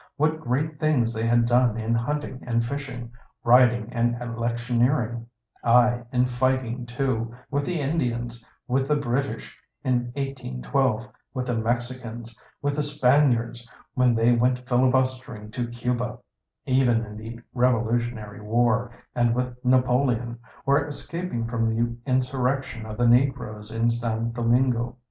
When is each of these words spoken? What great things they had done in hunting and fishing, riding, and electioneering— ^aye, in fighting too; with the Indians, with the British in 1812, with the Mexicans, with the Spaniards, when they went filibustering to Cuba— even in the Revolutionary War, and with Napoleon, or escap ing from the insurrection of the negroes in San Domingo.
What 0.17 0.39
great 0.39 0.79
things 0.79 1.13
they 1.13 1.27
had 1.27 1.45
done 1.45 1.77
in 1.77 1.93
hunting 1.93 2.41
and 2.47 2.65
fishing, 2.65 3.11
riding, 3.43 3.93
and 3.93 4.19
electioneering— 4.19 5.27
^aye, 5.63 6.03
in 6.11 6.25
fighting 6.25 6.87
too; 6.87 7.35
with 7.51 7.65
the 7.67 7.79
Indians, 7.79 8.43
with 8.67 8.87
the 8.87 8.95
British 8.95 9.55
in 9.83 10.05
1812, 10.15 11.07
with 11.35 11.45
the 11.45 11.55
Mexicans, 11.55 12.35
with 12.63 12.77
the 12.77 12.81
Spaniards, 12.81 13.69
when 13.93 14.15
they 14.15 14.31
went 14.31 14.67
filibustering 14.67 15.51
to 15.51 15.67
Cuba— 15.67 16.17
even 16.65 17.05
in 17.05 17.15
the 17.15 17.39
Revolutionary 17.53 18.41
War, 18.41 18.89
and 19.13 19.35
with 19.35 19.53
Napoleon, 19.63 20.39
or 20.65 20.83
escap 20.83 21.31
ing 21.31 21.45
from 21.45 21.69
the 21.69 21.95
insurrection 22.09 22.87
of 22.87 22.97
the 22.97 23.07
negroes 23.07 23.69
in 23.69 23.91
San 23.91 24.31
Domingo. 24.31 24.97